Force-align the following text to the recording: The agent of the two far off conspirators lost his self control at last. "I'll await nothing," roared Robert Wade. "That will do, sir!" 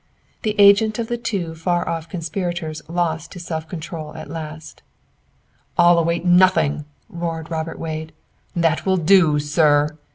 The 0.41 0.59
agent 0.59 0.97
of 0.97 1.09
the 1.09 1.17
two 1.19 1.53
far 1.53 1.87
off 1.87 2.09
conspirators 2.09 2.81
lost 2.89 3.35
his 3.35 3.45
self 3.45 3.69
control 3.69 4.15
at 4.15 4.31
last. 4.31 4.81
"I'll 5.77 5.99
await 5.99 6.25
nothing," 6.25 6.85
roared 7.07 7.51
Robert 7.51 7.77
Wade. 7.77 8.11
"That 8.55 8.83
will 8.83 8.97
do, 8.97 9.37
sir!" 9.37 9.99